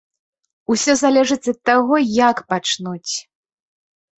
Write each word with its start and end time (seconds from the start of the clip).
Усё 0.75 0.95
залежыць 1.01 1.51
ад 1.53 1.59
таго, 1.71 1.95
як 2.29 2.43
пачнуць. 2.55 3.13